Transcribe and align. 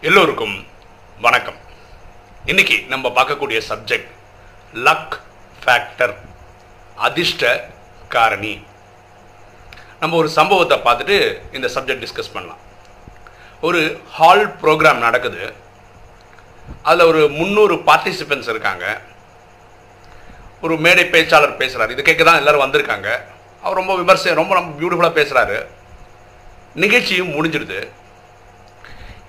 எல்லோருக்கும் 0.00 0.66
வணக்கம். 1.20 1.54
இன்னைக்கு 2.44 2.84
நம்ம 2.88 3.08
பார்க்கக்கூடிய 3.08 3.60
சப்ஜெக்ட் 3.68 4.10
லக் 4.74 5.20
ஃபேக்டர் 5.64 6.14
அதிர்ஷ்ட 6.94 7.70
காரணி. 8.08 8.64
நம்ம 10.00 10.16
ஒரு 10.16 10.28
சம்பவத்தை 10.28 10.78
பார்த்துட்டு 10.78 11.40
இந்த 11.54 11.70
சப்ஜெக்ட் 11.74 12.06
டிஸ்கஸ் 12.06 12.32
பண்ணலாம். 12.32 12.58
ஒரு 13.60 14.00
ஹால் 14.10 14.56
ப்ரோக்ராம் 14.62 15.04
நடக்குது. 15.06 15.52
அதில் 16.82 17.06
ஒரு 17.06 17.28
முந்நூறு 17.28 17.74
பார்ட்டிசிபென்ட்ஸ் 17.74 18.52
இருக்காங்க. 18.54 19.00
ஒரு 20.62 20.76
மேடை 20.76 21.04
பேச்சாளர் 21.04 21.56
பேசுகிறார் 21.56 21.90
இது 21.90 22.02
கேட்க 22.02 22.24
தான் 22.24 22.36
எல்லாரும் 22.36 22.72
வந்திருக்காங்க. 22.72 23.20
அவர் 23.62 23.84
ரொம்ப 23.84 23.96
விமர்சை 23.96 24.34
ரொம்ப 24.34 24.54
ரொம்ப 24.54 24.70
பியூட்டிஃபுல்லாக 24.80 25.18
பேசுகிறாரு 25.20 25.66
நிகழ்ச்சியும் 26.74 27.32
முடிஞ்சிடுது. 27.32 27.88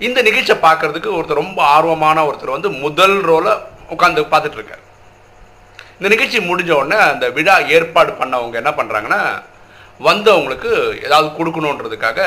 இந்த 0.06 0.18
நிகழ்ச்சியை 0.26 0.56
பார்க்கறதுக்கு 0.64 1.10
ஒருத்தர் 1.16 1.42
ரொம்ப 1.42 1.60
ஆர்வமான 1.76 2.18
ஒருத்தர் 2.28 2.56
வந்து 2.56 2.70
முதல் 2.84 3.16
ரோலை 3.28 3.52
உட்காந்து 3.94 4.22
பார்த்துட்டு 4.32 4.58
இருக்கார். 4.58 4.82
இந்த 5.98 6.08
நிகழ்ச்சி 6.14 6.38
முடிஞ்ச 6.50 6.70
உடனே 6.80 6.98
அந்த 7.12 7.26
விழா 7.36 7.54
ஏற்பாடு 7.76 8.10
பண்ணவங்க 8.20 8.56
என்ன 8.62 8.72
பண்ணுறாங்கன்னா 8.78 9.22
வந்தவங்களுக்கு 10.08 10.70
ஏதாவது 11.06 11.28
கொடுக்கணுன்றதுக்காக 11.38 12.20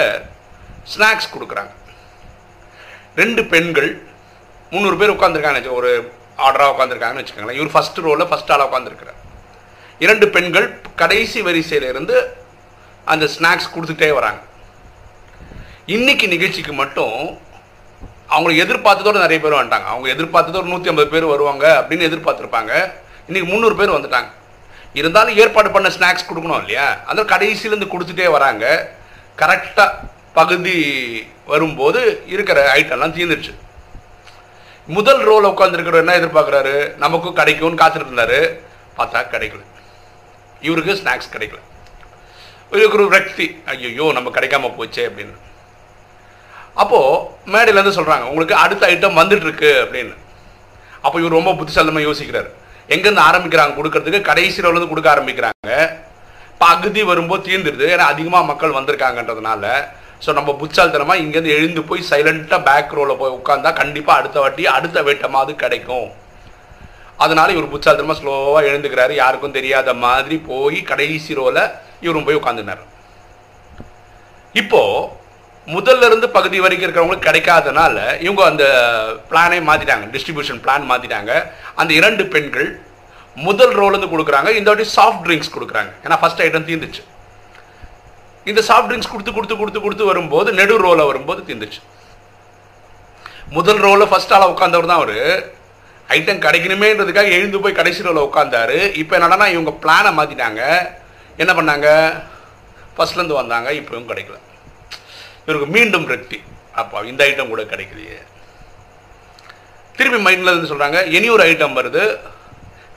ஸ்நாக்ஸ் 0.93 1.33
கொடுக்குறாங்க. 1.35 1.71
ரெண்டு 3.21 3.41
பெண்கள் 3.53 3.89
முந்நூறு 4.71 4.97
பேர் 4.99 5.15
உட்காந்துருக்காங்க 5.15 5.71
ஒரு 5.79 5.91
ஆர்டராக 6.45 6.73
உட்காந்துருக்காங்கன்னு 6.73 7.23
வச்சுக்கோங்களேன். 7.23 7.59
இவர் 7.59 7.73
ஃபர்ஸ்ட் 7.75 8.01
ரோவில் 8.05 8.29
ஃபஸ்ட் 8.31 8.51
ஆளாக 8.55 8.69
உட்காந்துருக்கிறார் 8.69 9.19
இரண்டு 10.05 10.27
பெண்கள் 10.35 10.67
கடைசி 11.01 11.39
வரிசையிலிருந்து 11.47 12.15
அந்த 13.13 13.25
ஸ்நாக்ஸ் 13.35 13.73
கொடுத்துட்டே 13.75 14.09
வராங்க. 14.19 14.41
இன்னைக்கு 15.95 16.25
நிகழ்ச்சிக்கு 16.33 16.73
மட்டும் 16.81 17.15
அவங்களை 18.31 18.55
எதிர்பார்த்ததோட 18.63 19.11
நிறைய 19.11 19.39
பேர் 19.39 19.51
வந்துட்டாங்க. 19.51 19.85
அவங்க 19.85 20.09
எதிர்பார்த்ததோட 20.09 20.63
நூற்றி 20.63 20.87
ஐம்பது 20.87 21.07
பேர் 21.07 21.25
வருவாங்க 21.25 21.85
அப்படின்னு 21.87 22.09
எதிர்பார்த்துருப்பாங்க. 22.09 22.91
இன்றைக்கி 23.29 23.43
முந்நூறு 23.43 23.75
பேர் 23.75 23.89
வந்துட்டாங்க. 23.89 24.31
இருந்தாலும் 24.93 25.37
ஏற்பாடு 25.37 25.71
பண்ண 25.71 25.89
ஸ்நாக்ஸ் 25.89 26.29
கொடுக்கணும் 26.29 26.59
இல்லையா? 26.59 26.97
அந்த 27.05 27.23
கடைசியிலேருந்து 27.23 27.91
கொடுத்துட்டே 27.91 28.31
வராங்க. 28.31 28.91
கரெக்டாக 29.37 29.91
பகுதி 30.33 30.77
வரும்போது 31.45 32.23
இருக்கிற 32.25 32.75
ஐட்டம்லாம் 32.75 33.15
தீர்ந்துருச்சு. 33.17 33.55
முதல் 34.87 35.27
ரோல 35.29 35.47
உட்காந்துருக்கிற 35.47 35.93
என்ன 35.93 36.17
எதிர்பார்க்குறாரு? 36.17 36.95
நமக்கும் 36.95 37.33
கிடைக்கும்னு 37.33 37.85
காத்துட்டு 37.85 38.09
இருந்தாரு. 38.09 38.59
பார்த்தா 38.97 39.21
கிடைக்கல. 39.33 39.61
இவருக்கு 40.61 40.93
ஸ்நாக்ஸ் 40.93 41.31
கிடைக்கல. 41.31 41.59
இவருக்கு 42.71 42.97
ஒரு 42.97 43.07
விரக்தி. 43.07 43.61
ஐயோ 43.65 44.11
நம்ம 44.13 44.29
கிடைக்காம 44.29 44.71
போச்சே 44.77 45.03
அப்படின்னு. 45.09 45.35
அப்போது 46.73 47.30
மேடையிலேருந்து 47.53 47.97
சொல்கிறாங்க 47.97 48.25
உங்களுக்கு 48.31 48.55
அடுத்த 48.63 48.83
ஐட்டம் 48.93 49.19
வந்துட்டுருக்கு 49.21 49.71
அப்படின்னு. 49.83 50.15
அப்போ 51.05 51.19
இவர் 51.19 51.37
ரொம்ப 51.39 51.53
புத்திசாலமாக 51.59 52.07
யோசிக்கிறார். 52.07 52.49
எங்கேருந்து 52.93 53.27
ஆரம்பிக்கிறாங்க 53.29 53.73
கொடுக்கறதுக்கு? 53.77 54.21
கடைசி 54.29 54.61
ரோல 54.61 54.87
கொடுக்க 54.87 55.09
ஆரம்பிக்கிறாங்க. 55.15 55.69
பகுதி 56.57 57.03
வரும்போது 57.03 57.45
தீர்ந்துடுது 57.47 57.85
ஏன்னா 57.93 58.05
அதிகமாக 58.13 58.45
மக்கள் 58.51 58.77
வந்திருக்காங்கன்றதுனால. 58.77 59.65
ஸோ 60.25 60.33
நம்ம 60.37 60.49
புத்தால்தனமா 60.61 61.13
இங்கேருந்து 61.21 61.55
எழுந்து 61.57 61.81
போய் 61.83 62.09
சைலண்ட்டாக 62.09 62.65
பேக் 62.67 62.93
ரோவில் 62.97 63.19
போய் 63.21 63.37
உட்காந்தா 63.37 63.69
கண்டிப்பாக 63.79 64.19
அடுத்த 64.19 64.39
வாட்டி 64.39 64.67
அடுத்த 64.77 65.01
வேட்டமாவது 65.07 65.53
கிடைக்கும். 65.63 66.09
அதனால 67.17 67.51
இவர் 67.55 67.71
புத்தால்தனமா 67.73 68.15
ஸ்லோவாக 68.19 68.69
எழுந்துக்கிறாரு. 68.71 69.13
யாருக்கும் 69.21 69.57
தெரியாத 69.57 69.93
மாதிரி 70.03 70.37
போய் 70.49 70.77
கடைசி 70.91 71.33
ரோவில் 71.39 71.63
இவரும் 72.05 72.27
போய் 72.27 72.39
உட்காந்துனார் 72.41 72.83
இப்போது 74.61 75.19
முதல்ல 75.67 76.05
இருந்து 76.09 76.27
பகுதி 76.35 76.57
வரைக்கும் 76.63 76.87
இருக்கிறவங்களுக்கு 76.87 77.29
கிடைக்காதனால 77.29 77.97
இவங்க 78.25 78.45
அந்த 78.51 78.65
பிளானை 79.29 79.59
மாற்றிட்டாங்க 79.69 80.05
டிஸ்ட்ரிபியூஷன் 80.13 80.61
பிளான் 80.63 80.89
மாற்றிட்டாங்க 80.91 81.31
அந்த 81.81 81.91
இரண்டு 81.99 82.23
பெண்கள் 82.33 82.69
முதல் 83.37 83.75
ரோலேருந்து 83.79 84.11
கொடுக்குறாங்க 84.13 84.49
இந்த 84.57 84.69
வாட்டி 84.69 84.87
சாஃப்ட் 84.97 85.23
ட்ரிங்க்ஸ் 85.25 85.53
கொடுக்குறாங்க. 85.55 85.91
ஏன்னா 86.05 86.17
ஃபர்ஸ்ட் 86.21 86.41
ஐட்டம் 86.45 86.67
தீர்ந்துச்சு 86.69 87.03
இந்த 88.45 88.61
சாஃப்ட் 88.69 88.89
ட்ரிங்க்ஸ் 88.89 89.11
கொடுத்து 89.13 89.33
கொடுத்து 89.37 89.55
கொடுத்து 89.61 89.81
கொடுத்து 89.81 90.09
வரும்போது 90.11 90.49
நெடு 90.59 90.75
ரோல 90.85 91.05
வரும்போது 91.11 91.41
தீர்ந்துச்சு 91.49 91.81
முதல் 93.57 93.81
ரோலில் 93.85 94.11
ஃபஸ்ட் 94.11 94.33
ஆள 94.35 94.43
உட்காந்தவர் 94.53 94.89
தான் 94.91 95.01
அவர். 95.01 95.17
ஐட்டம் 96.09 96.43
கிடைக்கணுமேன்றதுக்காக 96.45 97.29
எழுந்து 97.37 97.61
போய் 97.63 97.79
கடைசி 97.79 98.01
ரோல 98.07 98.21
உட்காந்தாரு 98.27 98.79
இப்போ 99.01 99.13
என்னடனா 99.17 99.47
இவங்க 99.55 99.71
பிளானை 99.83 100.11
மாற்றிட்டாங்க 100.17 100.61
என்ன 101.41 101.51
பண்ணாங்க? 101.59 101.87
ஃபஸ்ட்லேருந்து 102.95 103.39
வந்தாங்க 103.41 103.69
இப்பவும் 103.79 104.09
கிடைக்கல. 104.11 104.37
இவருக்கு 105.45 105.67
மீண்டும் 105.75 106.05
ரெக்டி 106.13 106.39
அப்போ 106.81 106.97
இந்த 107.11 107.21
ஐட்டம் 107.29 107.51
கூட 107.53 107.63
கிடைக்கலையே. 107.71 108.19
திருப்பி 109.97 110.19
மைண்டில் 110.25 110.51
இருந்து 110.51 110.71
சொல்கிறாங்க 110.71 110.99
இனி 111.15 111.27
ஒரு 111.35 111.43
ஐட்டம் 111.49 111.77
வருது. 111.79 112.03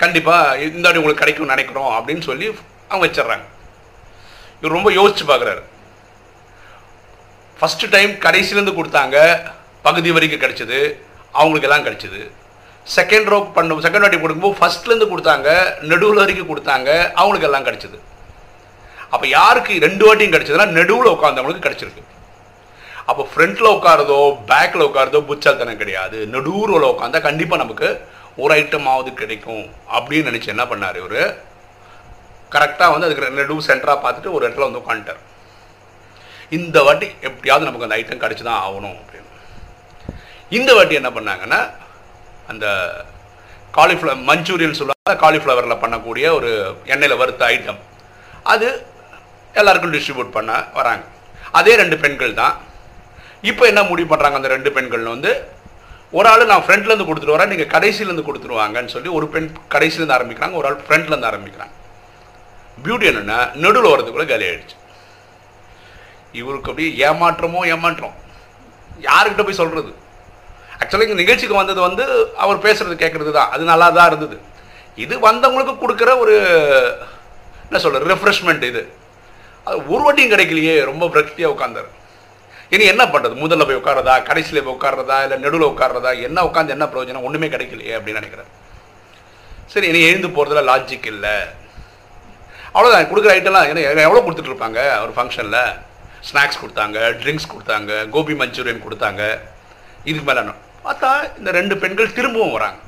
கண்டிப்பாக 0.02 0.58
இந்த 0.66 0.84
வாட்டி 0.86 1.00
உங்களுக்கு 1.00 1.22
கிடைக்கும்னு 1.22 1.54
நினைக்கிறோம் 1.54 1.90
அப்படின்னு 1.96 2.24
சொல்லி 2.28 2.46
அவங்க 2.90 3.04
வச்சிடுறாங்க. 3.06 3.46
இவர் 4.60 4.76
ரொம்ப 4.78 4.90
யோசிச்சு 4.98 5.24
பார்க்குறாரு 5.30 5.62
ஃபஸ்ட்டு 7.58 7.90
டைம் 7.96 8.12
கடைசிலேருந்து 8.24 8.78
கொடுத்தாங்க 8.78 9.18
பகுதி 9.86 10.10
வரைக்கும் 10.16 10.42
கிடச்சிது 10.44 10.78
அவங்களுக்கு 11.40 11.68
எல்லாம் 11.68 11.86
கிடச்சிது. 11.88 12.20
செகண்ட் 12.96 13.28
ரோ 13.32 13.38
பண்ண 13.56 13.76
செகண்ட் 13.84 14.04
வாட்டி 14.04 14.18
கொடுக்கும்போது 14.22 14.58
ஃபர்ஸ்ட்லேருந்து 14.60 15.12
கொடுத்தாங்க 15.12 15.48
நடுவில் 15.90 16.22
வரைக்கும் 16.22 16.50
கொடுத்தாங்க 16.50 16.88
அவங்களுக்கு 17.20 17.48
எல்லாம் 17.50 17.66
கிடச்சிது. 17.68 17.98
அப்போ 19.12 19.26
யாருக்கு 19.38 19.84
ரெண்டு 19.86 20.04
வாட்டியும் 20.06 20.34
கிடச்சதுன்னா 20.34 20.68
நடுவில் 20.78 21.14
உட்காந்தவங்களுக்கு 21.14 21.66
கிடைச்சிருக்கு. 21.66 22.04
அப்போ 23.10 23.22
ஃப்ரண்ட்டில் 23.30 23.74
உட்காரதோ 23.76 24.18
பேக்கில் 24.50 24.86
உட்காரதோ 24.88 25.20
புச்சல்தனம் 25.30 25.80
கிடையாது. 25.82 26.18
நடுவில் 26.34 26.90
உட்காந்தா 26.92 27.20
கண்டிப்பாக 27.28 27.62
நமக்கு 27.64 27.88
ஒரு 28.42 28.52
ஐட்டமாவது 28.60 29.10
கிடைக்கும் 29.20 29.64
அப்படின்னு 29.96 30.28
நினச்சி 30.30 30.48
என்ன 30.54 30.64
பண்ணார் 30.70 30.98
இவர்? 31.02 31.20
கரெக்டாக 32.54 32.92
வந்து 32.94 33.06
அதுக்கு 33.08 33.38
நடுவு 33.40 33.68
சென்டராக 33.68 33.98
பார்த்துட்டு 34.04 34.34
ஒரு 34.36 34.42
இடத்துல 34.46 34.66
வந்து 34.68 34.82
உட்காந்துட்டார். 34.82 35.22
இந்த 36.58 36.76
வாட்டி 36.86 37.06
எப்படியாவது 37.28 37.68
நமக்கு 37.68 37.86
அந்த 37.86 37.98
ஐட்டம் 38.00 38.22
கிடச்சி 38.24 38.44
தான் 38.48 38.62
ஆகணும் 38.66 38.96
அப்படின்னு. 39.00 39.30
இந்த 40.58 40.70
வாட்டி 40.76 40.94
என்ன 41.00 41.10
பண்ணாங்கன்னா 41.16 41.60
அந்த 42.52 42.66
காலிஃப்ளவர் 43.78 44.26
மஞ்சூரியன் 44.30 44.78
சொல்லுவாங்க 44.80 45.14
காலிஃப்ளவரில் 45.24 45.82
பண்ணக்கூடிய 45.84 46.26
ஒரு 46.38 46.50
எண்ணெயில் 46.94 47.20
வறுத்த 47.22 47.44
ஐட்டம் 47.54 47.80
அது 48.52 48.68
எல்லாருக்கும் 49.60 49.94
டிஸ்ட்ரிபியூட் 49.94 50.36
பண்ண 50.36 50.52
வராங்க. 50.78 51.04
அதே 51.58 51.72
ரெண்டு 51.80 51.96
பெண்கள் 52.04 52.38
தான். 52.42 52.54
இப்போ 53.50 53.64
என்ன 53.70 53.80
முடிவு 53.90 54.08
பண்ணுறாங்க 54.10 54.38
அந்த 54.40 54.50
ரெண்டு 54.54 54.70
பெண்கள் 54.76 55.12
வந்து 55.14 55.30
ஒரு 56.18 56.26
ஆள் 56.32 56.50
நான் 56.50 56.64
ஃப்ரண்ட்லேருந்து 56.66 57.06
கொடுத்துட்டு 57.08 57.36
வரேன் 57.36 57.52
நீங்கள் 57.52 57.70
கடைசியிலேருந்து 57.74 58.26
கொடுத்துருவாங்கன்னு 58.26 58.92
சொல்லி 58.94 59.10
ஒரு 59.18 59.26
பெண் 59.34 59.48
கடைசியிலேருந்து 59.74 60.16
ஆரம்பிக்கிறாங்க 60.18 60.54
ஒரு 60.60 60.66
ஆள் 60.68 60.78
ஃப்ரண்ட்லேருந்து 60.86 61.30
ஆரம்பிக்கிறாங்க. 61.30 61.74
பியூட்டி 62.84 63.06
என்னென்னா 63.10 63.38
நடுவில் 63.64 63.92
வரதுக்குள்ளே 63.92 64.26
காலி 64.30 64.46
ஆகிடுச்சு 64.50 64.76
இவருக்கு 66.40 66.70
அப்படியே 66.70 66.90
ஏமாற்றமோ 67.08 67.60
ஏமாற்றம். 67.74 68.14
யாருக்கிட்ட 69.08 69.44
போய் 69.46 69.60
சொல்கிறது 69.60 69.90
ஆக்சுவலாக 70.80 71.06
இங்கே 71.06 71.18
நிகழ்ச்சிக்கு 71.22 71.60
வந்தது 71.60 71.80
வந்து 71.88 72.04
அவர் 72.44 72.64
பேசுகிறது 72.66 72.96
கேட்குறது 73.02 73.32
தான் 73.38 73.50
அது 73.54 73.64
நல்லா 73.72 73.88
தான் 73.98 74.08
இருந்தது. 74.10 74.36
இது 75.04 75.14
வந்தவங்களுக்கு 75.28 75.74
கொடுக்குற 75.82 76.10
ஒரு 76.22 76.34
என்ன 77.66 77.78
சொல்கிறது 77.84 78.10
ரெஃப்ரெஷ்மெண்ட் 78.14 78.64
இது. 78.70 78.82
அது 79.66 79.76
ஒரு 79.92 80.02
வாட்டியும் 80.06 80.32
கிடைக்கலையே 80.34 80.74
ரொம்ப 80.90 81.04
பிரக்தியாக 81.14 81.54
உட்காந்தார் 81.54 81.90
இனி 82.72 82.84
என்ன 82.92 83.04
பண்ணுறது 83.12 83.34
முதல்ல 83.44 83.64
போய் 83.68 83.80
உட்காரதா 83.80 84.14
கடைசியில் 84.28 84.62
போய் 84.66 84.76
உட்காரதா 84.76 85.16
இல்லை 85.24 85.36
நடுவில் 85.44 85.70
உட்காரதா 85.72 86.10
என்ன 86.28 86.44
உட்காந்து 86.48 86.74
என்ன 86.76 86.86
பிரயோஜனம்? 86.92 87.26
ஒன்றுமே 87.28 87.48
கிடைக்கலையே 87.54 87.94
அப்படின்னு 87.96 88.20
நினைக்கிறேன் 88.20 88.50
சரி 89.72 89.86
இனி 89.90 90.00
எழுந்து 90.08 90.28
போகிறதுல 90.36 90.62
லாஜிக் 90.70 91.08
இல்லை. 91.14 91.34
அவ்வளோதான் 92.76 93.08
கொடுக்குற 93.10 93.32
ஐட்டம்லாம் 93.36 93.68
ஏன்னா 93.70 94.06
எவ்வளோ 94.08 94.22
கொடுத்துட்டு 94.24 94.52
இருப்பாங்க? 94.52 94.80
ஒரு 95.04 95.12
ஃபங்க்ஷனில் 95.16 95.60
ஸ்நாக்ஸ் 96.28 96.60
கொடுத்தாங்க 96.62 96.98
ட்ரிங்க்ஸ் 97.22 97.50
கொடுத்தாங்க 97.52 97.92
கோபி 98.14 98.34
மஞ்சூரியன் 98.40 98.84
கொடுத்தாங்க. 98.86 99.22
இதுக்கு 100.08 100.26
மேலே 100.30 100.42
பார்த்தா 100.86 101.10
இந்த 101.38 101.50
ரெண்டு 101.58 101.74
பெண்கள் 101.82 102.16
திரும்பவும் 102.16 102.56
வராங்க. 102.56 102.78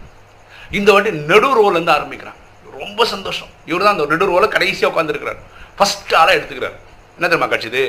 இந்த 0.79 0.89
வாட்டி 0.93 1.11
நடு 1.33 1.49
ரோலேருந்து 1.59 1.97
ஆரம்பிக்கிறாங்க. 1.99 2.41
ரொம்ப 2.81 3.05
சந்தோஷம். 3.12 3.50
இவர் 3.71 3.85
தான் 3.85 3.95
அந்த 3.97 4.06
நடு 4.12 4.27
ரோலை 4.31 4.49
கடைசியாக 4.55 4.93
உட்காந்துருக்கிறார் 4.93 5.41
ஃபஸ்ட் 5.79 6.12
ஆளாக 6.21 6.37
எடுத்துக்கிறார். 6.39 6.77
என்ன 7.17 7.27
தெரியுமா 7.29 7.49
கட்சிது? 7.53 7.83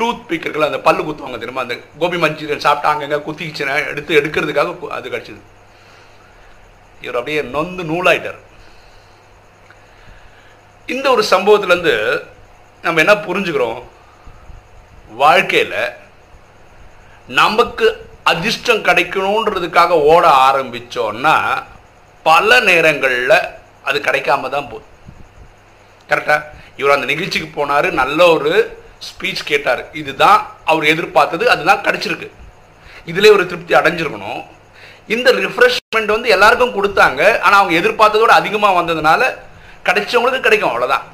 டூத் 0.00 0.26
பிக் 0.28 0.44
இருக்குல்ல 0.46 0.70
அந்த 0.70 0.80
பல்லு 0.88 1.02
குத்துவாங்க 1.04 1.38
தெரியுமா? 1.42 1.64
அந்த 1.66 1.76
கோபி 2.02 2.16
மஞ்சூரியன் 2.24 2.66
சாப்பிட்டா 2.66 2.92
அங்கே 2.92 3.20
குத்திக்கிச்சுன்னா 3.28 3.74
எடுத்து 3.92 4.20
எடுக்கிறதுக்காக 4.20 4.88
அது 4.98 5.08
கடிச்சது. 5.14 5.42
இவர் 7.04 7.18
அப்படியே 7.20 7.42
நொந்து 7.54 7.82
நூலாயிட்டார். 7.90 8.40
இந்த 10.94 11.06
ஒரு 11.14 11.24
சம்பவத்துலேருந்து 11.32 11.94
நம்ம 12.84 13.00
என்ன 13.04 13.14
புரிஞ்சுக்கிறோம்? 13.26 13.80
வாழ்க்கையில் 15.22 15.80
நமக்கு 17.38 17.86
அதிர்ஷ்டம் 18.30 18.84
கிடைக்கணுன்றதுக்காக 18.88 19.96
ஓட 20.12 20.24
ஆரம்பிச்சோன்னா 20.48 21.34
பல 22.26 22.58
நேரங்களில் 22.68 23.36
அது 23.88 23.98
கிடைக்காம 24.06 24.48
தான் 24.54 24.68
போகுது. 24.70 24.86
கரெக்டாக 26.10 26.42
இவர் 26.80 26.94
அந்த 26.96 27.06
நிகழ்ச்சிக்கு 27.12 27.48
போனார் 27.56 27.88
நல்ல 28.02 28.18
ஒரு 28.36 28.52
ஸ்பீச் 29.08 29.42
கேட்டார். 29.50 29.82
இதுதான் 30.00 30.38
அவர் 30.70 30.84
எதிர்பார்த்தது 30.92 31.44
அதுதான் 31.54 31.84
கிடச்சிருக்கு. 31.86 32.28
இதிலே 33.10 33.30
ஒரு 33.36 33.44
திருப்தி 33.50 33.74
அடைஞ்சிருக்கணும். 33.80 34.40
இந்த 35.14 35.28
ரிஃப்ரெஷ்மெண்ட் 35.44 36.10
வந்து 36.16 36.28
எல்லாருக்கும் 36.34 36.74
கொடுத்தாங்க 36.78 37.22
ஆனால் 37.44 37.60
அவங்க 37.60 37.74
எதிர்பார்த்ததோட 37.80 38.32
அதிகமாக 38.40 38.78
வந்ததுனால 38.80 39.22
கிடைச்சவங்களுக்கு 39.86 40.46
கிடைக்கும் 40.46 40.70
அவ்வளோதான் 40.72 41.06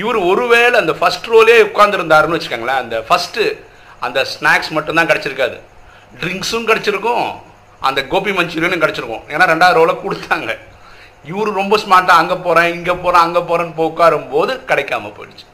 இவர் 0.00 0.18
ஒருவேளை 0.30 0.76
அந்த 0.82 0.92
ஃபர்ஸ்ட் 1.00 1.30
ரோலே 1.32 1.56
உட்காந்துருந்தாருன்னு 1.70 2.36
வச்சுக்கோங்களேன் 2.36 2.82
அந்த 2.82 2.96
ஃபஸ்ட்டு 3.08 3.42
அந்த 4.06 4.20
ஸ்நாக்ஸ் 4.34 4.70
மட்டும்தான் 4.76 5.10
கிடச்சிருக்காது. 5.10 5.56
ட்ரிங்க்ஸும் 6.20 6.68
கிடச்சிருக்கும் 6.70 7.26
அந்த 7.88 8.00
கோபி 8.12 8.32
மஞ்சூரியனும் 8.38 8.82
கிடச்சிருக்கும். 8.84 9.24
ஏன்னா 9.32 9.44
ரெண்டாவது 9.52 9.78
ரோலை 9.78 9.94
கொடுத்தாங்க. 10.04 10.50
இவர் 11.30 11.58
ரொம்ப 11.60 11.74
ஸ்மார்ட்டாக 11.82 12.22
அங்கே 12.22 12.36
போகிறேன் 12.46 12.70
இங்கே 12.76 12.94
போகிறேன் 13.04 13.24
அங்கே 13.26 13.42
போகிறேன்னு 13.48 13.76
போய் 13.78 13.90
உட்காரும் 13.92 14.28
போது 14.34 14.52
கிடைக்காம 14.70 15.12
போயிடுச்சு. 15.18 15.46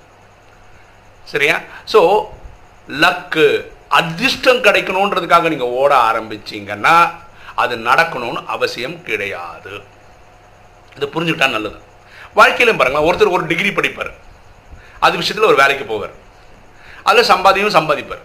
சரியா? 1.32 1.56
ஸோ 1.93 2.00
லக்கு 3.03 3.47
அதிர்ஷ்டம் 3.99 4.65
கிடைக்கணுன்றதுக்காக 4.67 5.49
நீங்கள் 5.53 5.75
ஓட 5.81 5.93
ஆரம்பிச்சிங்கன்னா 6.09 6.97
அது 7.62 7.75
நடக்கணும்னு 7.88 8.41
அவசியம் 8.55 8.97
கிடையாது. 9.09 9.73
இது 10.97 11.06
புரிஞ்சுக்கிட்டா 11.15 11.49
நல்லது. 11.56 11.79
வாழ்க்கையிலும் 12.38 12.79
பாருங்களேன் 12.81 13.09
ஒருத்தர் 13.09 13.37
ஒரு 13.37 13.44
டிகிரி 13.53 13.71
படிப்பார். 13.79 14.12
அது 15.06 15.15
விஷயத்தில் 15.21 15.50
ஒரு 15.50 15.59
வேலைக்கு 15.62 15.85
போவார். 15.93 16.15
அதில் 17.09 17.31
சம்பாதியும் 17.33 17.76
சம்பாதிப்பார். 17.79 18.25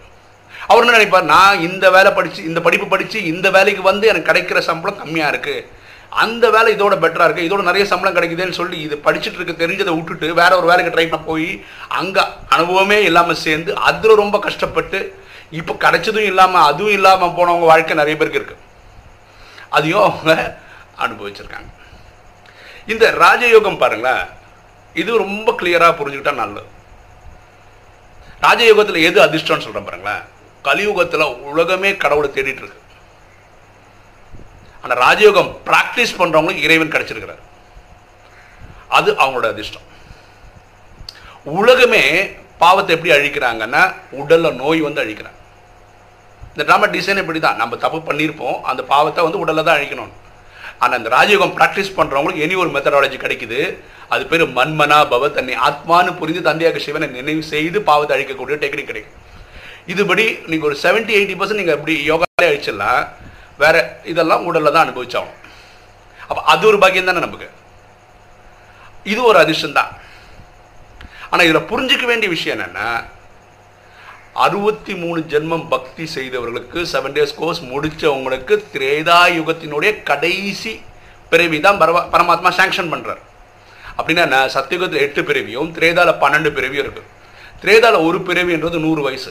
அவர் 0.70 0.82
என்ன 0.82 0.96
நினைப்பார்? 0.96 1.30
நான் 1.34 1.62
இந்த 1.68 1.86
வேலை 1.96 2.10
படித்து 2.18 2.40
இந்த 2.50 2.60
படிப்பு 2.66 2.86
படித்து 2.92 3.18
இந்த 3.32 3.46
வேலைக்கு 3.56 3.82
வந்து 3.90 4.06
எனக்கு 4.12 4.30
கிடைக்கிற 4.30 4.58
சம்பளம் 4.68 5.00
கம்மியாக 5.02 5.32
இருக்குது 5.32 5.66
அந்த 6.10 6.50
வேலை 6.54 6.70
இதோட 6.76 6.94
பெட்டராக 7.02 7.26
இருக்குது 7.28 7.46
இதோட 7.48 7.62
நிறைய 7.68 7.84
சம்பளம் 7.90 8.16
கிடைக்குதுன்னு 8.16 8.58
சொல்லி 8.58 8.76
இது 8.86 8.96
படிச்சுட்டு 9.06 9.38
இருக்க 9.38 9.54
தெரிஞ்சதை 9.62 9.92
விட்டுட்டு 9.96 10.28
வேற 10.40 10.50
ஒரு 10.58 10.66
வேலைக்கு 10.70 10.92
ட்ரை 10.94 11.06
பண்ண 11.08 11.24
போய் 11.30 11.48
அங்கே 12.00 12.22
அனுபவமே 12.56 12.98
இல்லாமல் 13.08 13.42
சேர்ந்து 13.46 13.70
அதில் 13.88 14.20
ரொம்ப 14.22 14.38
கஷ்டப்பட்டு 14.46 15.00
இப்போ 15.58 15.72
கிடைச்சதும் 15.84 16.28
இல்லாமல் 16.30 16.66
அதுவும் 16.68 16.96
இல்லாமல் 16.98 17.34
போனவங்க 17.38 17.66
வாழ்க்கை 17.72 17.96
நிறைய 18.02 18.16
பேருக்கு 18.20 18.40
இருக்கு. 18.40 18.56
அதையும் 19.76 20.06
அவங்க 20.06 20.32
அனுபவிச்சிருக்காங்க. 21.04 21.70
இந்த 22.92 23.04
ராஜயோகம் 23.24 23.80
பாருங்களேன் 23.82 24.24
இது 24.94 25.18
ரொம்ப 25.24 25.52
கிளியராக 25.60 25.94
புரிஞ்சுக்கிட்டா 25.98 26.34
நல்லது. 26.42 26.68
ராஜயோகத்தில் 28.46 29.06
எது 29.08 29.18
அதிர்ஷ்டம்னு 29.26 29.66
சொல்கிறேன் 29.66 29.88
பாருங்களேன். 29.88 30.24
கலியுகத்தில் 30.68 31.32
உலகமே 31.52 31.90
கடவுளை 31.96 32.28
தேடிட்டு 32.30 32.62
இருக்கு. 32.62 32.82
ஆனால் 34.86 35.00
ராஜயோகம் 35.06 35.48
ப்ராக்டிஸ் 35.68 36.12
பண்ணுறவங்களுக்கு 36.18 36.66
இறைவன் 36.66 36.92
கிடைச்சிருக்கிறார். 36.94 37.40
அது 38.96 39.08
அவங்களோட 39.22 39.46
அதிர்ஷ்டம். 39.54 39.86
உலகமே 41.60 42.04
பாவத்தை 42.60 42.92
எப்படி 42.96 43.10
அழிக்கிறாங்கன்னா 43.14 43.82
உடலில் 44.20 44.58
நோய் 44.60 44.80
வந்து 44.86 45.02
அழிக்கிறாங்க. 45.04 45.40
இந்த 46.52 46.64
ட்ராமா 46.68 46.86
டிசைன் 46.94 47.20
இப்படி 47.22 47.40
தான் 47.46 47.58
நம்ம 47.62 47.76
தப்பு 47.82 47.98
பண்ணியிருப்போம் 48.06 48.56
அந்த 48.70 48.82
பாவத்தை 48.92 49.24
வந்து 49.26 49.42
உடலில் 49.42 49.66
தான் 49.68 49.78
அழிக்கணும். 49.78 50.12
ஆனால் 50.82 50.98
அந்த 51.00 51.10
ராஜயோகம் 51.16 51.52
ப்ராக்டிஸ் 51.58 51.92
பண்ணுறவங்களுக்கு 51.98 52.44
இனி 52.46 52.54
ஒரு 52.62 52.70
மெத்தடாலஜி 52.76 53.18
கிடைக்குது. 53.24 53.60
அது 54.14 54.22
பேர் 54.30 54.44
மன்மனா 54.58 54.98
பவ 55.12 55.28
தன்னை 55.36 55.54
ஆத்மானு 55.68 56.10
புரிந்து 56.20 56.42
தந்தையாக 56.48 56.80
சிவனை 56.86 57.06
நினைவு 57.18 57.42
செய்து 57.52 57.78
பாவத்தை 57.90 58.14
அழிக்கக்கூடிய 58.16 58.56
டெக்னிக் 58.64 58.90
கிடைக்கும். 58.90 59.16
இதுபடி 59.92 60.26
நீங்கள் 60.50 60.68
ஒரு 60.70 60.78
செவன்ட்டி 60.84 61.14
எயிட்டி 61.18 61.36
பர்சன்ட் 61.40 61.62
நீங்கள் 61.62 61.78
இப்படி 61.78 61.94
யோகாலே 62.10 62.48
அழிச்சிடலாம். 62.50 63.02
வேற 63.58 63.76
இதெல்லாம் 64.12 64.46
உடலில் 64.48 64.74
தான் 64.74 64.86
அனுபவிச்சாகும் 64.86 65.36
அப்போ 66.28 66.40
அது 66.52 66.66
ஒரு 66.66 66.78
பாக்கியம் 66.82 67.10
தானே 67.10 67.20
நமக்கு? 67.26 67.48
இது 69.12 69.20
ஒரு 69.30 69.38
அதிர்ஷ்டம்தான். 69.42 69.92
ஆனால் 71.30 71.46
இதில் 71.48 71.68
புரிஞ்சிக்க 71.70 72.04
வேண்டிய 72.06 72.30
விஷயம் 72.30 72.56
என்னென்னா 72.56 72.88
அறுபத்தி 74.44 74.94
மூணு 75.02 75.20
ஜென்மம் 75.32 75.68
பக்தி 75.68 76.06
செய்தவர்களுக்கு 76.06 76.80
செவன் 76.92 77.14
டேஸ் 77.16 77.38
கோர்ஸ் 77.38 77.60
முடிச்சவங்களுக்கு 77.70 78.54
திரேதா 78.74 79.20
யுகத்தினுடைய 79.36 80.02
கடைசி 80.02 80.72
பிறவி 81.30 81.60
தான் 81.60 81.78
பரவ 81.82 82.02
பரமாத்மா 82.14 82.50
சேங்ஷன் 82.58 82.92
பண்ணுறார் 82.92 83.22
அப்படின்னா 83.98 84.24
என்ன? 84.28 84.38
சத்தியுகத்தில் 84.56 85.04
எட்டு 85.06 85.24
பிறவியும் 85.24 85.70
திரேதால 85.76 86.10
பன்னெண்டு 86.22 86.50
பிறவியும் 86.56 86.84
இருக்குது 86.86 87.12
திரேதால 87.62 88.00
ஒரு 88.08 88.18
பிறவின்றது 88.18 88.78
நூறு 88.86 89.02
வயசு. 89.02 89.30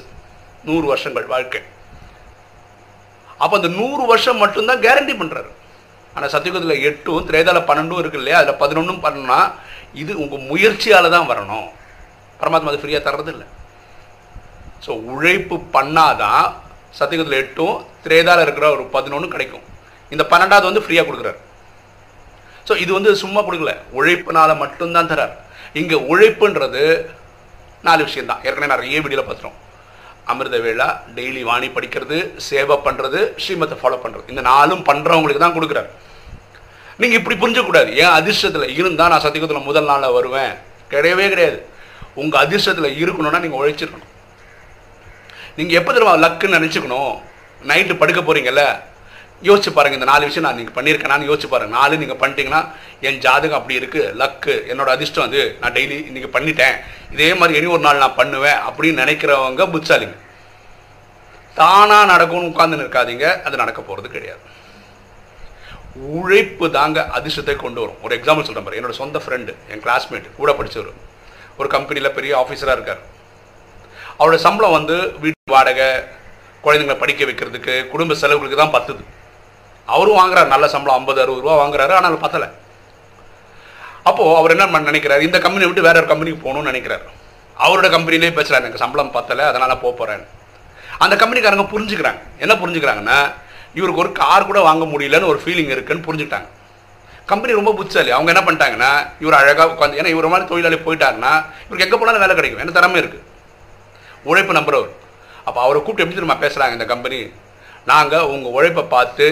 நூறு 0.63 0.85
வருஷங்கள் 0.87 1.25
வாழ்க்கை. 1.33 1.59
அப்போ 3.39 3.53
அந்த 3.59 3.69
நூறு 3.79 4.03
வருஷம் 4.11 4.41
மட்டும்தான் 4.43 4.83
கேரண்டி 4.85 5.13
பண்ணுறாரு 5.21 5.49
ஆனால் 6.15 6.31
சத்தியுகத்தில் 6.33 6.83
எட்டும் 6.89 7.25
திரேதால 7.29 7.61
பன்னெண்டும் 7.69 8.01
இருக்கு 8.01 8.19
இல்லையா? 8.21 8.37
அதில் 8.41 8.61
பதினொன்றும் 8.61 9.01
பண்ணணும்னா 9.05 9.39
இது 10.01 10.11
உங்கள் 10.23 10.45
முயற்சியால் 10.51 11.13
தான் 11.15 11.29
வரணும். 11.31 11.67
பரமாத்மா 12.39 12.71
அது 12.71 12.81
ஃப்ரீயாக 12.83 13.03
தர்றது 13.07 13.31
இல்லை 13.35 13.47
ஸோ 14.85 14.91
உழைப்பு 15.13 15.55
பண்ணாதான் 15.75 16.45
சத்தியகத்தில் 16.99 17.41
எட்டும் 17.43 17.75
திரேதால 18.05 18.43
இருக்கிற 18.45 18.65
ஒரு 18.75 18.83
பதினொன்று 18.95 19.27
கிடைக்கும். 19.33 19.65
இந்த 20.11 20.23
பன்னெண்டாவது 20.31 20.69
வந்து 20.69 20.83
ஃப்ரீயாக 20.85 21.07
கொடுக்குறாரு. 21.07 21.39
ஸோ 22.67 22.73
இது 22.83 22.91
வந்து 22.97 23.11
சும்மா 23.23 23.41
கொடுக்கல. 23.47 23.73
உழைப்புனால 23.97 24.51
மட்டும்தான் 24.63 25.11
தரார் 25.11 25.35
இங்கே 25.81 25.97
உழைப்புன்றது 26.11 26.83
நாலு 27.87 28.01
விஷயம் 28.07 28.29
தான் 28.31 28.43
ஏற்கனவே 28.47 28.73
நிறைய 28.73 29.01
வீடியோவில் 29.05 29.27
பார்த்துருவோம் 29.27 29.59
அமிர்த 30.31 30.57
வேளா 30.65 30.87
டெய்லி 31.17 31.41
வாணி 31.49 31.67
படிக்கிறது 31.75 32.17
சேவை 32.47 32.75
பண்ணுறது 32.87 33.19
ஸ்ரீமத்தை 33.43 33.75
ஃபாலோ 33.81 33.97
பண்ணுறது 34.03 34.31
இந்த 34.33 34.43
நாலும் 34.51 34.83
பண்ணுறவங்களுக்கு 34.89 35.43
தான் 35.43 35.55
கொடுக்குறாரு. 35.57 35.89
நீங்கள் 37.01 37.19
இப்படி 37.19 37.35
புரிஞ்சக்கூடாது 37.43 37.89
ஏன் 38.01 38.15
அதிர்ஷ்டத்தில் 38.19 38.73
இருந்தால் 38.79 39.11
நான் 39.13 39.23
சத்தியகத்தில் 39.25 39.67
முதல் 39.69 39.89
நாளில் 39.91 40.15
வருவேன். 40.17 40.53
கிடையவே 40.93 41.25
கிடையாது. 41.33 41.59
உங்கள் 42.21 42.41
அதிர்ஷ்டத்தில் 42.45 42.97
இருக்கணும்னா 43.03 43.43
நீங்கள் 43.45 43.61
உழைச்சிருக்கணும். 43.61 44.11
நீங்கள் 45.57 45.77
எப்போ 45.79 45.91
தருவா 45.95 46.13
லக்குன்னு 46.25 46.57
நினச்சிக்கணும். 46.59 47.13
நைட்டு 47.69 47.95
படுக்க 48.01 48.21
போகிறீங்கல்ல 48.21 48.63
யோசிச்சு 49.47 49.71
பாருங்கள் 49.75 49.99
இந்த 49.99 50.09
நாலு 50.11 50.27
விஷயம் 50.29 50.45
நான் 50.47 50.59
நீங்கள் 50.59 50.75
பண்ணியிருக்கேனான்னு 50.77 51.29
யோசிச்சு 51.29 51.49
பாருங்கள் 51.53 51.77
நாலு 51.79 51.99
நீங்கள் 52.01 52.19
பண்ணிட்டீங்கன்னா 52.21 52.61
என் 53.07 53.19
ஜாதகம் 53.25 53.57
அப்படி 53.59 53.79
இருக்குது 53.79 54.11
லக்கு 54.21 54.53
என்னோட 54.71 54.89
அதிர்ஷ்டம் 54.95 55.27
அது. 55.27 55.41
நான் 55.61 55.75
டெய்லி 55.77 55.97
இன்றைக்கி 56.09 56.29
பண்ணிட்டேன். 56.35 56.75
இதே 57.15 57.29
மாதிரி 57.39 57.57
இனி 57.59 57.69
ஒரு 57.77 57.83
நாள் 57.87 58.03
நான் 58.03 58.19
பண்ணுவேன் 58.19 58.59
அப்படின்னு 58.67 59.01
நினைக்கிறவங்க 59.03 59.65
புத்தாலிங்க 59.73 60.17
தானாக 61.59 62.05
நடக்கும்னு 62.13 62.51
உட்காந்து 62.51 62.83
இருக்காதீங்க. 62.83 63.25
அது 63.47 63.61
நடக்க 63.63 63.81
போகிறது 63.89 64.09
கிடையாது. 64.15 64.41
உழைப்பு 66.19 66.65
தாங்க 66.77 66.99
அதிர்ஷ்டத்தை 67.17 67.55
கொண்டு 67.65 67.79
வரும். 67.81 67.99
ஒரு 68.05 68.13
எக்ஸாம்பிள் 68.17 68.47
சொல்கிறேன் 68.47 68.67
பாரு 68.67 68.79
என்னோட 68.79 68.95
சொந்த 69.01 69.19
ஃப்ரெண்டு 69.25 69.51
என் 69.73 69.83
கிளாஸ்மேட் 69.85 70.25
கூட 70.39 70.51
படித்தவர் 70.59 71.01
ஒரு 71.59 71.67
கம்பெனியில் 71.75 72.15
பெரிய 72.17 72.31
ஆஃபீஸராக 72.41 72.77
இருக்கார். 72.77 73.01
அவரோட 74.19 74.37
சம்பளம் 74.47 74.77
வந்து 74.77 74.95
வீட்டு 75.23 75.53
வாடகை 75.53 75.87
குழந்தைங்களை 76.65 76.97
படிக்க 77.03 77.21
வைக்கிறதுக்கு 77.29 77.73
குடும்ப 77.93 78.15
செலவுகளுக்கு 78.23 78.61
தான் 78.63 78.75
பத்துது. 78.75 79.03
அவரும் 79.93 80.19
வாங்குறாரு 80.19 80.49
நல்ல 80.53 80.65
சம்பளம் 80.73 80.97
ஐம்பது 80.99 81.19
அறுபது 81.23 81.43
ரூபா 81.43 81.55
வாங்குறாரு 81.61 81.93
ஆனால் 81.97 82.23
பத்தலை. 82.25 82.47
அப்போது 84.09 84.35
அவர் 84.39 84.53
என்ன 84.55 84.65
பண்ண 84.71 84.91
நினைக்கிறார் 84.91 85.25
இந்த 85.27 85.37
கம்பெனி 85.45 85.65
விட்டு 85.67 85.87
வேற 85.87 85.95
ஒரு 86.01 86.09
கம்பெனிக்கு 86.11 86.43
போகணும்னு 86.45 86.71
நினைக்கிறாரு. 86.71 87.05
அவரோட 87.65 87.87
கம்பெனிலே 87.95 88.31
பேசுகிறாரு 88.37 88.63
எனக்கு 88.65 88.83
சம்பளம் 88.83 89.13
பத்தலை 89.17 89.43
அதனால் 89.51 89.81
போக 89.83 89.93
போகிறேன் 89.99 90.25
அந்த 91.03 91.13
கம்பெனிக்காரங்க 91.21 91.65
புரிஞ்சுக்கிறாங்க. 91.73 92.19
என்ன 92.43 92.53
புரிஞ்சுக்கிறாங்கன்னா 92.61 93.17
இவருக்கு 93.79 94.03
ஒரு 94.03 94.11
கார் 94.19 94.49
கூட 94.49 94.59
வாங்க 94.67 94.83
முடியலன்னு 94.91 95.31
ஒரு 95.31 95.39
ஃபீலிங் 95.43 95.71
இருக்குன்னு 95.75 96.05
புரிஞ்சுக்கிட்டாங்க. 96.07 96.49
கம்பெனி 97.31 97.51
ரொம்ப 97.59 97.71
புத்தாலி 97.77 98.11
அவங்க 98.15 98.29
என்ன 98.33 98.43
பண்ணிட்டாங்கன்னா 98.47 98.91
இவர் 99.23 99.39
அழகாக 99.39 99.73
உட்காந்து 99.73 99.99
ஏன்னா 99.99 100.11
இவர் 100.15 100.31
மாதிரி 100.33 100.49
தொழிலாளி 100.51 100.77
போயிட்டாருன்னா 100.87 101.31
இவருக்கு 101.65 101.85
எங்கே 101.87 101.97
போனாலும் 102.01 102.23
வேலை 102.23 102.35
கிடைக்கும். 102.35 102.61
என்ன 102.63 102.73
திறமை 102.77 102.99
இருக்குது 103.03 103.23
உழைப்பு 104.29 104.57
நம்புறவர் 104.57 104.93
அப்போ 105.47 105.59
அவரை 105.63 105.79
கூப்பிட்டு 105.79 106.03
எப்படி 106.05 106.25
நம்ம 106.25 106.41
பேசுகிறாங்க 106.43 106.77
இந்த 106.77 106.87
கம்பெனி 106.91 107.19
நாங்கள் 107.91 108.27
உங்கள் 108.33 108.55
உழைப்பை 108.57 108.83
பார்த்து 108.95 109.27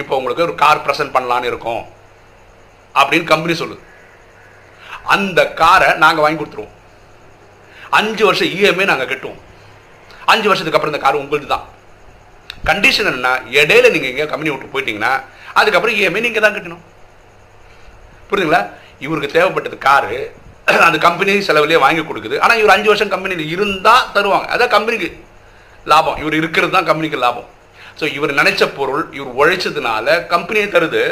இப்போ 0.00 0.16
உங்களுக்கு 0.18 0.44
ஒரு 0.46 0.54
கார் 0.64 0.82
ப்ரெசென்ட் 0.86 1.14
பண்ணலான்னு 1.16 1.50
இருக்கோம். 1.50 1.82
அப்படின்னு 3.00 3.30
கம்பெனி 3.32 3.54
சொல்லுது. 3.60 3.82
அந்த 5.14 5.40
காரை 5.60 5.88
நாங்கள் 6.04 6.24
வாங்கி 6.24 6.38
கொடுத்துருவோம். 6.40 6.74
அஞ்சு 7.98 8.24
வருஷம் 8.28 8.52
இஎம்ஐ 8.56 8.86
நாங்கள் 8.92 9.10
கட்டுவோம். 9.10 9.40
அஞ்சு 10.32 10.48
வருஷத்துக்கு 10.48 10.78
அப்புறம் 10.78 10.94
இந்த 10.94 11.04
கார் 11.04 11.22
உங்களுக்கு 11.22 11.48
தான். 11.54 11.66
கண்டிஷன் 12.70 13.08
என்னென்னா 13.10 13.32
இடையில 13.58 13.90
நீங்கள் 13.94 14.10
எங்கேயோ 14.10 14.28
கம்பெனி 14.32 14.52
விட்டு 14.52 14.74
போயிட்டீங்கன்னா 14.74 15.12
அதுக்கப்புறம் 15.60 15.96
இஎம்ஐ 15.98 16.20
நீங்கள் 16.26 16.44
தான் 16.46 16.56
கட்டணும். 16.56 16.84
புரியுதுங்களா? 18.30 18.62
இவருக்கு 19.04 19.34
தேவைப்பட்டது 19.36 19.78
காரு 19.78 20.18
அந்த 20.86 20.98
கம்பெனி 21.04 21.32
செலவுலேயே 21.46 21.78
வாங்கி 21.84 22.02
கொடுக்குது. 22.08 22.36
ஆனால் 22.44 22.58
இவர் 22.60 22.74
அஞ்சு 22.74 22.90
வருஷம் 22.90 23.12
கம்பெனியில் 23.12 23.52
இருந்தால் 23.54 24.08
தருவாங்க. 24.16 24.46
அதான் 24.54 24.74
கம்பெனிக்கு 24.74 25.08
லாபம். 25.92 26.18
இவர் 26.22 26.36
இருக்கிறது 26.40 26.72
தான் 26.76 26.88
கம்பெனிக்கு 26.88 27.18
லாபம். 27.26 27.48
ஸோ 28.00 28.04
இவர் 28.16 28.38
நினைச்ச 28.40 28.62
பொருள் 28.78 29.02
இவர் 29.16 29.32
உழைச்சதுனால 29.40 30.06
கம்பெனியை 30.34 30.66
தருது. 30.74 31.02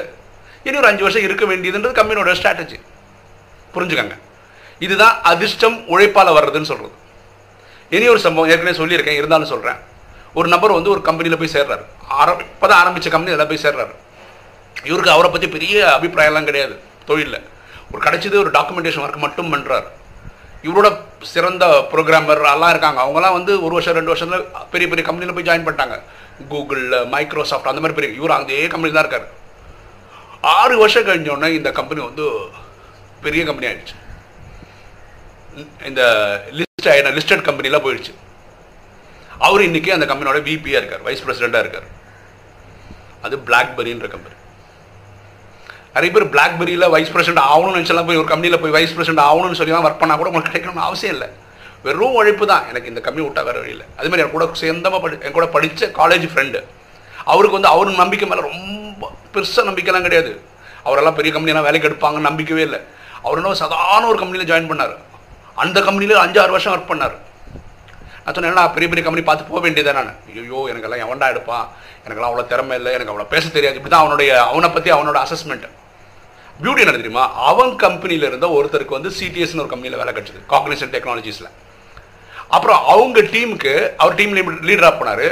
இனி 0.67 0.77
ஒரு 0.83 0.89
அஞ்சு 0.91 1.05
வருஷம் 1.07 1.27
இருக்க 1.27 1.45
வேண்டியதுன்றது 1.51 1.99
கம்பெனியோட 2.01 2.33
ஸ்ட்ராட்டஜி 2.39 2.79
புரிஞ்சுக்கங்க. 3.75 4.17
இதுதான் 4.85 5.15
அதிர்ஷ்டம் 5.31 5.77
உழைப்பால் 5.93 6.37
வர்றதுன்னு 6.39 6.71
சொல்கிறது 6.71 6.95
இனி 7.97 8.07
ஒரு 8.15 8.21
சம்பவம் 8.27 8.51
ஏற்கனவே 8.53 8.79
சொல்லியிருக்கேன் 8.81 9.19
இருந்தாலும் 9.21 9.53
சொல்கிறேன் 9.53 9.81
ஒரு 10.39 10.49
நபர் 10.55 10.77
வந்து 10.77 10.93
ஒரு 10.95 11.03
கம்பெனியில் 11.09 11.41
போய் 11.41 11.55
சேர்றாரு. 11.57 11.85
ஆரம் 12.21 12.41
இப்போ 12.53 12.67
தான் 12.71 12.81
ஆரம்பித்த 12.83 13.13
கம்பெனி 13.15 13.35
எல்லாம் 13.35 13.51
போய் 13.53 13.65
சேர்றாரு. 13.67 13.93
இவருக்கு 14.89 15.13
அவரை 15.15 15.29
பற்றி 15.35 15.49
பெரிய 15.57 15.77
அபிப்பிராயம்லாம் 15.97 16.49
கிடையாது 16.49 16.75
தொழிலில். 17.11 17.39
ஒரு 17.93 18.01
கிடைச்சது 18.07 18.37
ஒரு 18.43 18.51
டாக்குமெண்டேஷன் 18.57 19.05
ஒர்க் 19.05 19.25
மட்டும் 19.27 19.53
பண்ணுறாரு 19.53 19.89
இவரோட 20.67 20.89
சிறந்த 21.33 21.65
ப்ரோக்ராமர் 21.93 22.43
எல்லாம் 22.53 22.73
இருக்காங்க. 22.75 23.01
அவங்கலாம் 23.05 23.37
வந்து 23.39 23.53
ஒரு 23.65 23.73
வருஷம் 23.77 23.97
ரெண்டு 23.99 24.13
வருஷத்துல 24.13 24.39
பெரிய 24.73 24.87
பெரிய 24.91 25.05
கம்பெனியில் 25.09 25.37
போய் 25.37 25.49
ஜாயின் 25.49 25.67
பண்ணிட்டாங்க. 25.67 25.97
கூகுளில் 26.53 26.97
மைக்ரோசாஃப்ட் 27.15 27.71
அந்த 27.71 27.83
மாதிரி 27.83 27.99
பெரிய 27.99 28.19
இவர் 28.21 28.39
அதே 28.39 28.61
கம்பெனி 28.73 28.93
தான் 28.95 29.05
இருக்கார். 29.07 29.27
ஆறு 30.59 30.75
வருஷம் 30.83 31.07
கழிஞ்சோடனே 31.09 31.51
இந்த 31.59 31.71
கம்பெனி 31.79 32.01
வந்து 32.09 32.27
பெரிய 33.27 33.43
கம்பெனி 33.49 33.69
ஆயிடுச்சு. 33.71 33.97
இந்த 35.91 36.03
லிஸ்ட் 36.59 36.91
ஆயிடும் 36.93 37.17
லிஸ்டட் 37.19 37.47
கம்பெனிலாம் 37.49 37.85
போயிடுச்சு. 37.87 38.15
அவர் 39.47 39.67
இன்னைக்கு 39.69 39.91
அந்த 39.95 40.07
கம்பெனியோட 40.11 40.41
விபியாக 40.49 40.81
இருக்கார் 40.83 41.07
வைஸ் 41.07 41.25
பிரசிடெண்ட்டாக 41.27 41.65
இருக்கார். 41.65 41.89
அது 43.27 43.37
பிளாக்பெரின்ற 43.47 44.09
கம்பெனி 44.15 44.37
நிறைய 45.97 46.11
பேர் 46.15 46.25
பிளாக்பெரியில் 46.33 46.87
வைஸ் 46.95 47.13
பிரசிடென்ட் 47.13 47.43
ஆகணும்னு 47.51 47.77
நினச்சலாம் 47.79 48.09
போய் 48.09 48.19
ஒரு 48.23 48.29
கம்பெனியில் 48.31 48.63
போய் 48.63 48.75
வைஸ் 48.77 48.95
பிரசிடென்ட் 48.97 49.23
ஆகணும்னு 49.27 49.59
சொல்லி 49.61 49.75
ஒர்க் 49.77 50.01
பண்ணால் 50.01 50.19
கூட 50.21 50.29
உங்களுக்கு 50.31 50.51
கிடைக்கணும்னு 50.51 50.87
அவசியம் 50.89 51.15
இல்லை. 51.17 51.29
வெறும் 51.87 52.17
உழைப்பு 52.19 52.45
தான் 52.51 52.65
எனக்கு 52.71 52.91
இந்த 52.93 53.01
கம்பெனி 53.07 53.23
விட்டா 53.27 53.43
வேறு 53.49 53.61
வழியில் 53.63 53.85
அதே 53.99 54.09
மாதிரி 54.11 54.25
என் 54.25 54.35
கூட 54.35 54.47
சேர்ந்தமாக 54.63 55.01
படி 55.05 55.17
என் 55.27 55.35
கூட 55.37 55.47
படித்த 55.55 55.89
காலேஜ் 56.01 56.27
ஃப்ரெண்டு 56.33 56.61
அவருக்கு 57.33 57.57
வந்து 57.59 57.71
அவரு 57.75 57.95
நம்பிக்கை 58.03 58.27
மேலே 58.31 58.43
ரொம்ப 58.49 59.11
பெருசாக 59.35 59.65
நம்பிக்கைலாம் 59.69 60.07
கிடையாது. 60.07 60.33
அவரெல்லாம் 60.87 61.17
பெரிய 61.19 61.31
கம்பெனியெல்லாம் 61.37 61.67
வேலைக்கு 61.69 61.89
எடுப்பாங்கன்னு 61.91 62.29
நம்பிக்கவே 62.31 62.63
இல்லை. 62.69 62.81
அவர் 63.25 63.41
என்ன 63.41 63.55
சாதாரண 63.63 64.05
ஒரு 64.13 64.19
கம்பெனியில் 64.23 64.51
ஜாயின் 64.51 64.69
பண்ணார். 64.73 64.95
அந்த 65.65 65.79
கம்பெனியில் 65.89 66.23
அஞ்சாறு 66.25 66.55
வருஷம் 66.57 66.75
ஒர்க் 66.75 66.91
பண்ணார். 66.93 67.17
நான் 68.25 68.35
சொன்னேன் 68.37 68.61
நான் 68.61 68.75
பெரிய 68.77 68.89
பெரிய 68.93 69.03
கம்பெனி 69.07 69.25
பார்த்து 69.31 69.51
போக 69.51 69.61
வேண்டியதே 69.65 69.93
நான் 69.99 70.13
ஐயோ 70.31 70.61
எனக்கெல்லாம் 70.71 71.03
எவன்டா 71.07 71.27
எடுப்பான்? 71.33 71.67
எனக்கெல்லாம் 72.05 72.31
அவ்வளோ 72.33 72.47
திறமை 72.53 72.77
இல்லை. 72.81 72.93
எனக்கு 72.99 73.13
அவ்வளோ 73.15 73.29
பேச 73.35 73.45
தெரியாது. 73.57 73.79
இப்படி 73.81 73.93
தான் 73.95 74.05
அவனுடைய 74.05 74.31
அவனை 74.53 74.71
பற்றி 74.77 74.91
அவனோட 74.99 75.19
அசஸ்மெண்ட் 75.27 75.67
பியூட்டி 76.63 76.83
என்ன 76.85 76.95
தெரியுமா? 76.97 77.25
அவன் 77.51 77.73
கம்பெனியில் 77.85 78.27
இருந்த 78.29 78.47
ஒருத்தருக்கு 78.57 78.97
வந்து 78.97 79.11
சிடிஎஸ்னு 79.21 79.63
ஒரு 79.63 79.71
கம்பெனியில் 79.73 80.01
வேலை 80.01 80.13
கிடச்சிது 80.17 80.41
காக்னிஷன் 80.53 80.93
டெக்னாலஜிஸில் 80.95 81.51
அப்புறம் 82.57 82.81
அவங்க 82.93 83.21
டீமுக்கு 83.35 83.73
அவர் 84.03 84.19
டீம் 84.19 84.35
லீடராக 84.37 84.95
போனார். 85.01 85.27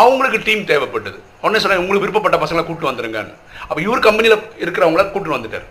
அவங்களுக்கு 0.00 0.38
டீம் 0.48 0.66
தேவைப்பட்டது. 0.70 1.18
உடனே 1.42 1.60
சொன்னேன் 1.62 1.80
உங்களுக்கு 1.82 2.04
விருப்பப்பட்ட 2.04 2.36
பசங்களை 2.42 2.64
கூப்பிட்டு 2.66 2.90
வந்துருங்கன்னு. 2.90 3.34
அப்போ 3.68 3.80
இவர் 3.86 4.06
கம்பெனியில் 4.08 4.42
இருக்கிறவங்கள 4.64 5.04
கூப்பிட்டு 5.10 5.36
வந்துட்டார். 5.36 5.66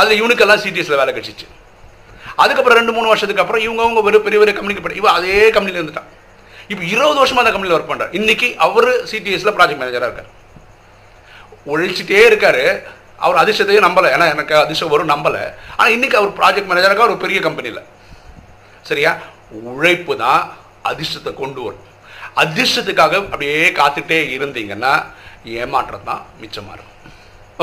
அதில் 0.00 0.20
இவனுக்கெல்லாம் 0.22 0.62
சிடிஎஸில் 0.64 1.00
வேலை 1.00 1.12
கிடச்சிச்சு. 1.18 1.46
அதுக்கப்புறம் 2.42 2.78
ரெண்டு 2.80 2.92
மூணு 2.96 3.06
வருஷத்துக்கு 3.12 3.44
அப்புறம் 3.44 3.64
இவங்க 3.66 3.82
அவங்க 3.82 4.00
ஒரு 4.08 4.20
பெரிய 4.26 4.38
பெரிய 4.42 4.56
கம்பெனிக்கு 4.58 4.84
போய் 4.84 5.00
இவன் 5.00 5.16
அதே 5.18 5.38
கம்பெனியில் 5.56 5.80
இருந்துட்டான் 5.82 6.08
இப்போ 6.72 6.82
இருபது 6.94 7.18
வருஷமா 7.22 7.42
அந்த 7.42 7.52
கம்பெனியில் 7.54 7.78
ஒர்க் 7.78 7.90
பண்ணுறார் 7.90 8.14
இன்னைக்கு 8.18 8.48
அவர் 8.66 8.90
சிடிஎஸில் 9.10 9.54
ப்ராஜெக்ட் 9.58 9.80
மேனேஜராக 9.82 10.08
இருக்கார். 10.08 10.30
ஒழிச்சிட்டே 11.72 12.20
இருக்காரு. 12.30 12.64
அவர் 13.24 13.40
அதிர்ஷ்டத்தையே 13.42 13.80
நம்பலை. 13.86 14.08
ஏன்னா 14.16 14.26
எனக்கு 14.34 14.54
அதிர்ஷ்டம் 14.64 14.92
வரும் 14.94 15.12
நம்பலை. 15.14 15.42
ஆனால் 15.78 15.94
இன்னைக்கு 15.96 16.18
அவர் 16.20 16.32
ப்ராஜெக்ட் 16.40 16.70
மேனேஜராக 16.70 17.04
ஒரு 17.08 17.16
பெரிய 17.24 17.40
கம்பெனியில் 17.46 17.82
சரியா? 18.90 19.12
உழைப்பு 19.72 20.12
தான் 20.24 20.42
அதிர்ஷ்டத்தை 20.90 21.32
கொண்டு 21.42 21.60
வரும். 21.66 21.88
அதிர்ஷ்டத்துக்காக 22.42 23.14
அப்படியே 23.32 23.58
காத்துட்டே 23.80 24.18
இருந்தீங்கன்னா 24.36 24.92
ஏமாற்றம் 25.62 26.08
தான் 26.10 26.22
மிச்சமாக 26.42 26.74
இருக்கும். 26.76 26.88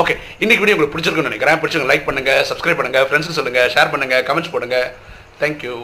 ஓகே 0.00 0.14
இன்னைக்கு 0.42 0.62
வீடியோ 0.62 0.76
உங்களுக்கு 0.76 0.94
பிடிச்சிருக்குன்னு 0.94 1.30
நினைக்கிறேன். 1.30 1.58
பிடிச்சிருங்க 1.62 1.90
லைக் 1.92 2.06
பண்ணுங்கள் 2.08 2.44
சப்ஸ்கிரைப் 2.50 2.78
பண்ணுங்கள் 2.80 3.06
ஃப்ரெண்ட்ஸுக்கு 3.08 3.38
சொல்லுங்கள் 3.40 3.70
ஷேர் 3.74 3.92
பண்ணுங்கள் 3.94 4.22
கமெண்ட்ஸ் 4.28 4.54
போடுங்க. 4.54 4.78
தேங்க்யூ 5.40 5.74